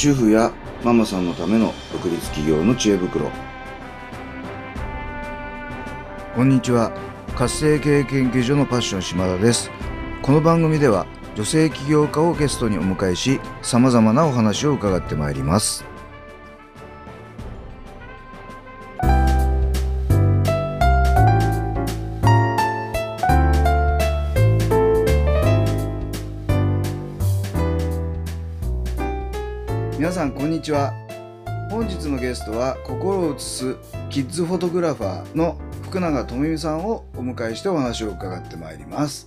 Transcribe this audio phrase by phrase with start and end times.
[0.00, 0.52] 主婦や
[0.84, 3.28] ママさんのための独立企業の知恵袋。
[6.36, 6.92] こんにちは。
[7.34, 9.72] 活性経営研究所のパッション島田です。
[10.22, 11.04] この番組では
[11.34, 15.84] 女性起業家をゲストにお迎えし様々なお話を伺ってまいります。
[29.98, 30.92] 皆さんこんにちは
[31.72, 33.76] 本日のゲストは心を映す
[34.10, 39.26] キッズフォトグラファーの福永智美さんをお迎えしてお話を伺ってまいります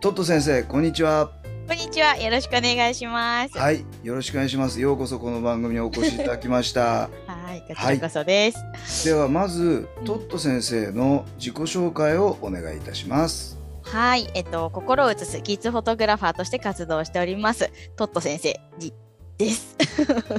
[0.00, 1.30] トット先生こんにちは
[1.68, 2.16] こんにちは。
[2.16, 3.56] よろしくお願いします。
[3.56, 7.08] ははいよろしくお願いしますようこそこの番組にお越しいただきました
[7.54, 9.04] い、こちらこそです。
[9.04, 17.70] ではまずトット先生の自己紹介をお願いいたしますはい、えっと、心を映すキッズフォトグラファーとして活動しております。
[17.96, 18.92] トット先生に
[19.38, 19.76] です。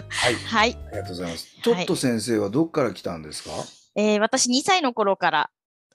[0.09, 0.36] はい。
[0.45, 1.63] はい、ありがとうございます、はい。
[1.63, 3.52] トット先生はどっから来たんですか？
[3.95, 5.50] えー私2歳の頃から、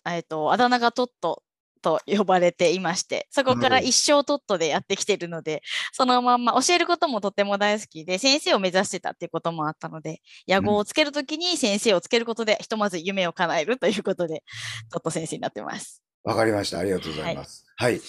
[0.07, 1.43] えっと、あだ名がトット
[1.81, 14.43] と呼ばれていまして、そこから一生トットでやってきているので、そのまんま教えることもとても大好きで、先生を目指してたっていうこともあったので、野号をつけるときに先生をつけることで、ひとまず夢を叶えるということで、
[14.91, 16.03] トット先生になってます。
[16.25, 16.79] わかりました。
[16.79, 17.65] ありがとうございます。
[17.77, 18.01] はい、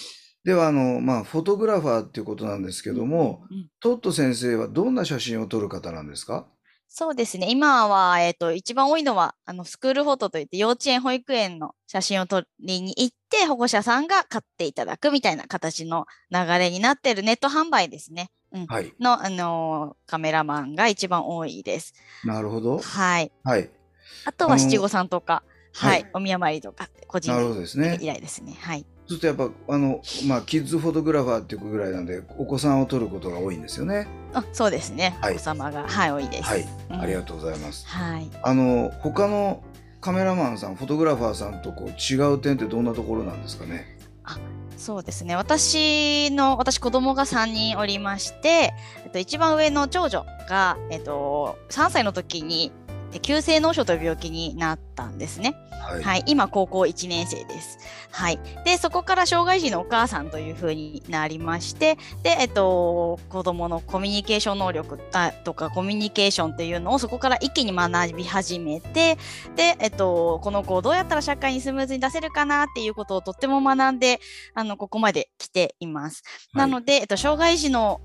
[0.44, 6.46] ではあのまあフォトグラファーっていうことなんですけども、うんトット先生はどんな写真を撮る方なんですか？
[6.92, 7.46] そうですね。
[7.50, 18.30] 今は、えっ、と、一番多いのは、あの、スクールフォトといって、幼稚園、保育園の写真を撮りに行って、保護者さんが買っていただくみたいな形の流れになっているネット販売ですね。
[18.52, 18.66] うん。
[18.66, 21.94] はいの、あのーカメラマンが一番多いです。
[22.24, 23.30] なるほどはい。
[23.44, 23.70] はい
[24.24, 27.66] あとは七五三とか、ははいい、お宮参りとか個人依頼で
[28.26, 28.58] すね。
[28.60, 28.84] はい。
[29.10, 35.16] ずっとやっぱあのまあキッズフォトグラファーっていうぐらいなんでお子さんを撮ることが多いんですよねあ、そうですね。
[35.20, 36.44] はいお子様が、はい、多いです。
[36.44, 38.30] はいうんありがとうございます、はい。
[38.40, 39.64] あの他の
[40.00, 43.98] カメラマンさんフォトグラファーさんとこう違う点ってどんなところなんですかね？
[44.80, 45.36] そうですね。
[45.36, 48.72] 私の、私子供が3人おりまして、
[49.04, 52.72] えっと、一番上の長女が、えっと、3歳の時に、
[53.12, 55.56] え急性脳症という病気になったんですね。
[55.80, 56.22] はい、はい。
[56.26, 57.78] 今、高校1年生です。
[58.12, 58.38] はい。
[58.64, 69.16] で、そこから障害児のお母さんというふうになりまして、で、えっと、子供のコミュニケーション能力あとか、コミュニケーションっていうのをそこから一気に学び始めて、
[69.56, 74.20] で、えっと、この子をどうやったら社会にスムーズに出せるかなっていうことをとっても学んで、
[74.54, 76.22] あの、ここまで来ています。
[76.52, 78.00] なので、えっと、障害児の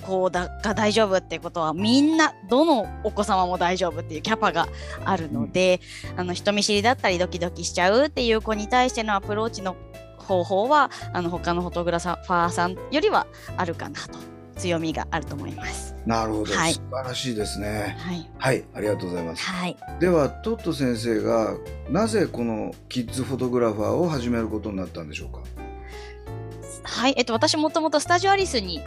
[0.00, 4.68] 子だが大丈夫っていうことはみんなどのお子様も大丈夫っていうキャパが
[5.04, 5.80] あるので、
[6.16, 9.76] あの人見知りだったりドキドキしちゃうっていう子に対してのアプローチの
[10.16, 14.18] 方法はあの他のフォトグラファーさんよりはあるかなと
[14.56, 15.94] 強みがあると思います。
[16.06, 17.58] なるほど、はい素晴らしいです。
[17.60, 18.64] ねはい、はい。
[18.74, 19.42] ありがとうございます。
[19.42, 21.56] はい、ではトット先生が
[21.90, 25.40] なぜこのキッズフォトグラファーを始めることになったんでしょうか？
[26.84, 28.80] はい、えっと私もともとスタジオアリスに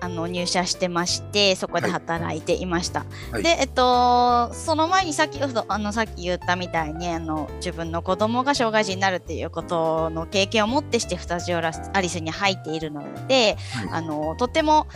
[0.00, 3.06] あの入社してましてそこで働いていました。
[3.32, 3.42] はい。
[3.42, 13.88] でえっとその前に先ほどあのさっき言ったみたいにあの自分の子供が障害児になるっていうことの経験をもってしてスタジオアリスに入っているので、はい。
[13.92, 14.86] あのとても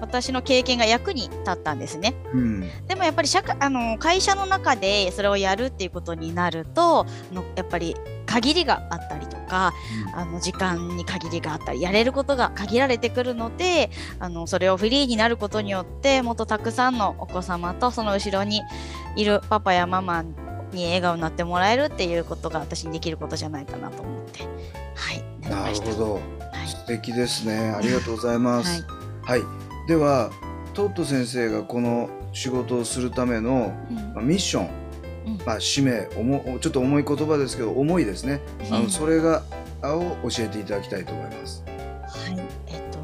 [0.00, 2.14] 私の経験が役に立ったんですね。
[2.32, 2.60] うん。
[2.86, 7.96] でもやっぱり社会あの会社の中でそれをやるっていうことになるとあのやっぱり
[8.26, 9.72] 限りがあったりとか
[10.12, 18.62] あの時間に限りがあったりやれることが限られてくるのであのそれをフリーになることによってもっとたくさんのお子様とその後ろに
[19.14, 20.24] いるパパやママ
[20.72, 24.42] に笑顔になってもらえるっていうことが私にできることじゃないかなと思って。
[24.94, 25.24] はい。
[25.48, 25.68] な。
[25.68, 26.14] るほど。
[26.14, 26.20] は
[26.64, 26.68] い。
[26.68, 27.70] 素敵ですね。
[27.70, 28.82] ありがとうございます。
[29.22, 29.42] はい。
[29.42, 30.30] はい、では
[30.74, 33.96] トット先生がこの仕事をするためのうん。
[34.14, 34.68] まあミッション、
[35.26, 35.38] うん。
[35.46, 38.40] まあ、使命おもちょっと重い言葉ですけど重いですね
[38.70, 39.42] あうんのそれが
[39.82, 41.64] を教えていただきたいと思います。
[42.08, 42.96] はい、えっと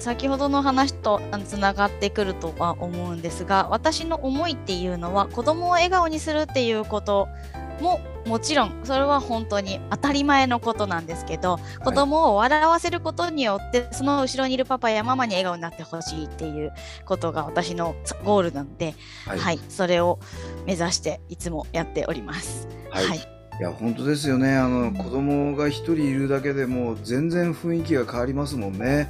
[0.00, 7.28] 先ほどの話とつながってくるとは思うんですが私の思いっていうのは子供を笑顔にするっていうこと
[7.80, 16.72] ももちろんそれは本当に当たり前のことなんですけど、子供を笑わせることによってその後ろにいるパパやママに笑顔になってほしいっていう
[17.04, 17.94] ことが私の
[18.24, 18.94] ゴールなので、
[19.26, 19.60] ははい。
[19.68, 20.18] それを
[20.66, 22.68] 目指していつもやっております。
[22.90, 23.06] はい。
[23.06, 23.18] はい。
[23.18, 24.56] いや本当ですよね。
[24.56, 24.94] あのうん。
[24.94, 29.08] 子供が一人いるだけでもう全然雰囲気が変わりますもんね。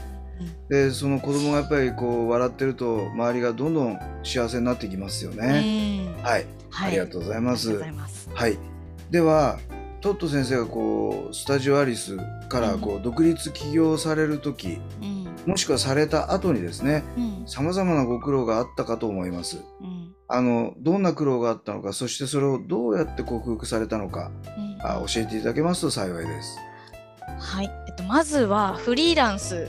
[0.68, 6.14] でその子供がやっぱりこう笑ってると周りがどんどん幸せになってきますよね。
[6.22, 7.78] はいありがとうございます。
[8.34, 8.58] はい。
[9.10, 9.58] では
[10.00, 12.16] トット先生がこうスタジオアリス
[12.48, 19.58] からこう独立起業される時うんもしくはされた後にですねうんさまざまなご苦労があったかと思います。
[19.80, 26.58] うんあのどんな苦労があったのかそしてそれをどうやって克服されたのかうんあ教えていただけますと幸いです。
[27.38, 29.68] はい、えっと、まずはフリーランス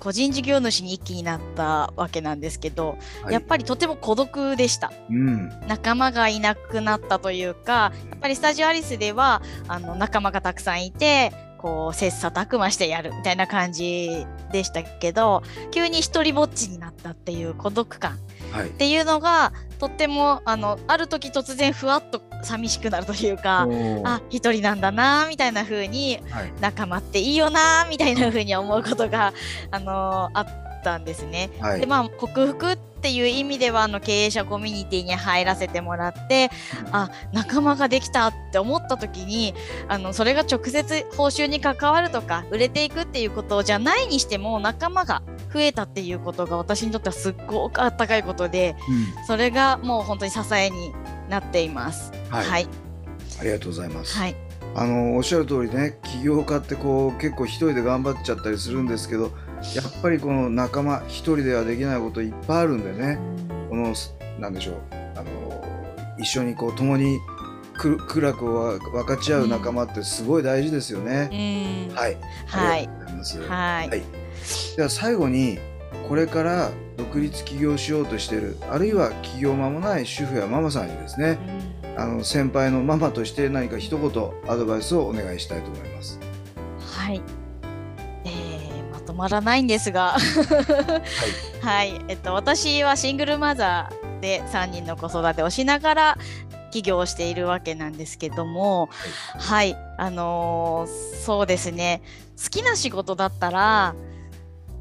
[0.00, 4.92] 個人事業主に一気になったわけなんですけど、はい、やっぱりとても孤独でした。
[5.10, 5.48] うん。
[5.68, 18.18] 仲間がいなくなったというかやっぱりスタジオアリスではあの仲間がたくさんいてこう切磋琢磨してやるみたいな感じでしたけど急に一人ぼっちになったっていう孤独感
[18.50, 18.68] はい。
[18.68, 23.66] っていうのがとってもあのある時突然ふわっと寂しくなるというか
[24.04, 26.52] あ一人なんだなみたいな風にはい。
[26.60, 29.32] 仲間っていいよなみたいな風に思うことが、
[29.70, 31.50] あのあったんですね。
[31.60, 31.80] はい。
[31.80, 36.50] でまあ克服っていう意味ではあの経営者コミュニティに入らせてもらって
[36.92, 39.54] あ仲間ができたって思った時に
[39.88, 48.76] あのそれが直接報酬に関わるとか売れていくっていうことじゃないにしても仲間が増えたっていうことが私にとってはすっごくあったかいことで
[49.22, 50.92] うそれがもう本当に支えに
[51.28, 52.12] なっています。
[52.12, 52.68] んはい、はい、
[53.40, 54.16] ありがとうございます。
[54.16, 54.36] はい
[54.74, 59.32] あのおっしゃる通りね起業家ってこう結構一人で頑張っちゃったりするんですけど
[59.74, 63.18] やっぱりこの仲間一人ではできないこといっぱいあるんでね
[63.68, 63.94] この
[64.38, 64.76] なんでしょう
[65.16, 67.18] あの一緒にこう共に
[67.74, 71.88] く苦楽を分かち合う仲間ってすごい大事ですよね。
[71.90, 72.16] うんはい、
[72.46, 72.88] はい。
[73.48, 74.02] はいはい
[74.76, 75.58] では最後に
[76.08, 81.38] これから独立起業しようとしているあるいは起業間もない主婦やママさんにですね
[81.96, 86.18] あの先輩のママとして何か一言アドバイスをお願いしたいと思います。
[86.78, 87.22] はい。
[89.20, 90.16] えー、まらないんですが、
[91.62, 96.18] はい、えっと私はシングルマザーで3人の子育てをしながら
[96.70, 98.88] 起業しているわけなんですけども、
[99.38, 102.02] はい、あのーそうですね。
[102.42, 103.94] 好きな仕事だったら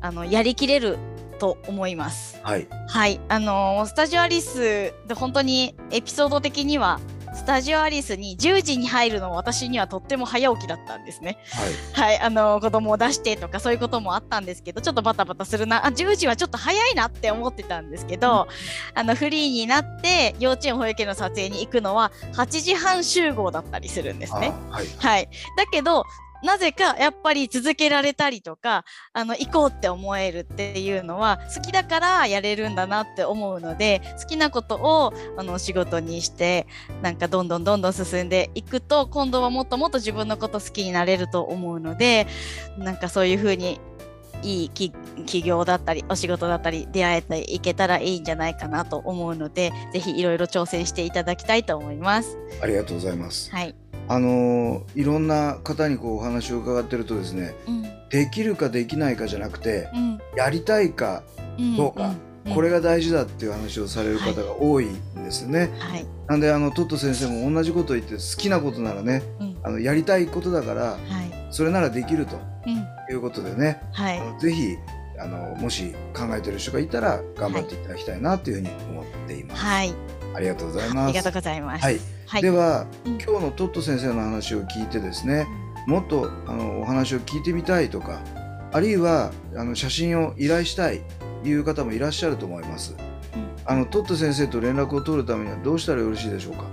[0.01, 0.97] あのやりきれる
[1.39, 2.39] と思います。
[2.44, 7.19] はい、はい、あのースタジオアリスで本当にエピソード的にはス
[7.50, 11.40] タジオアリスに10時に入るのは私にはとっても早起きだったんですね。
[11.96, 15.84] はい、はい、あのー子供を出してとかそういうこともあったんですけどちょっとバタバタするな。
[15.84, 18.48] あ10時はちょっと早いなって思ってたんですけど、
[18.94, 24.54] あのフリーになって幼稚園保育園の撮影に行くのは8時半集合だったりするんですね。
[24.69, 26.04] あはい、はい、だけど
[26.44, 36.68] なぜかやっぱり続けられたりとかあの行こうって思えるっていうのは好きだからやれるんだなって思うので好きなことをあの仕事にして
[37.01, 42.27] なんかどんどんどんどん進んでいくと今度はもっともっと自分のこと好きになれると思うので
[42.77, 43.80] なんかそういうふうに
[44.41, 52.38] いいき企業だったりお仕事だったり出会えていけたらいいんじゃないかなと思うのでぜひいろいろ挑戦していただきたいと思います。
[52.62, 53.51] ありがとうございます。
[53.51, 53.75] はい、
[54.10, 57.84] あのーいろんな方にこうお話を伺ってるとですね、うん。
[58.10, 60.20] できるかできないかじゃなくて、うん。
[60.36, 61.24] やりたいか
[61.58, 61.78] うん。
[61.78, 62.18] どうかん。
[62.54, 65.72] これが大事だっていう話をされる方が多いんですよね。
[65.78, 69.58] はい、なんであのトット先生も同じこと言って好きなことならね、うん。
[69.64, 71.00] あのやりたいことだからはい、
[71.52, 74.20] それならできるとうん、いうことでね、はい。
[74.20, 74.76] あ、のぜひ
[75.20, 79.62] あのもし考えてる人がいたら頑張っていただきたいなというふうに思っています。
[79.62, 79.94] はい、
[80.34, 81.10] ありがとうございます。
[81.10, 81.84] ありがとうございます。
[81.84, 83.13] はい、はい、では、うん。
[83.13, 85.48] 今日のトット先生の話を聞いてですね、
[85.88, 88.21] もっとあのお話を聞いてみたいとか
[88.71, 91.01] あるいはあの写真を依頼したい
[91.43, 92.93] いう方もいらっしゃると思います。
[92.93, 93.50] うん。
[93.65, 96.65] あのトット先生と連絡を取るためにはどうしたらよろしいでしょうか？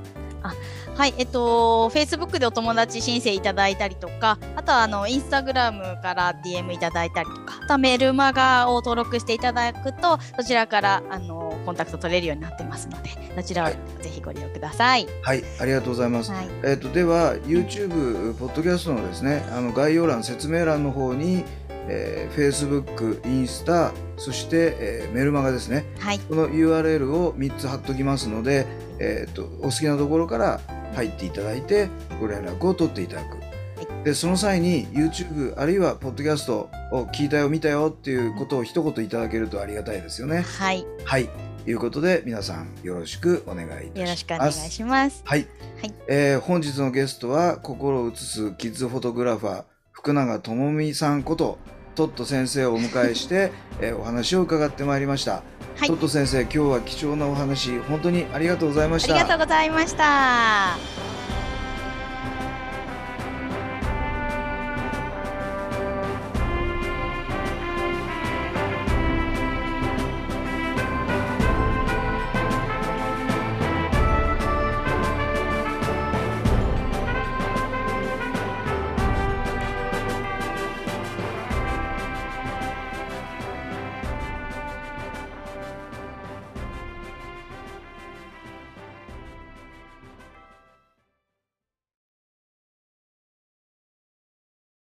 [0.97, 15.07] はい、えっと、Facebook でお友達申請いただいたりとか、あとはあのインスタグラムから DM いただいたりとか、あとはメールマガを登録していただくと、そちらからあのコンタクト取れるようになってますので、そちらをはいぜひご利用ください。
[15.23, 16.31] はい、ありがとうございます。
[16.31, 21.45] はい、えっ、とでは YouTube、ポッドキャストのですね、あの概要欄説明欄の方に、
[21.89, 25.85] えー、Facebook、インスタ、そして、えーメルマガですね。
[25.99, 28.67] はい、この URL を3つ貼っときますので、
[29.01, 30.61] えー、とお好きなところから
[30.95, 31.89] 入っていただいて
[32.21, 33.36] ご連絡を取っていただく。
[34.07, 40.43] でその際に YouTube あるいはポッドキャストを聞いたよ見たよっていうことを一言いただけるとありがたいですよね。
[40.43, 41.29] はい、よはい。
[41.65, 44.11] ということで皆さんよろしくお願いいたします。
[44.11, 45.23] ろしくお願いします。
[45.25, 45.49] はい、
[45.81, 51.59] はいえー本日のゲストは心を映すキッズフォトグラファー福永智美さんこと
[51.97, 53.51] トット先生をお迎えして、
[53.83, 55.43] えーお話を伺ってまいりました。
[55.79, 59.15] はいトット先生今日は貴重なお話本当にありがとうございました。
[59.17, 61.16] ありがとうございました。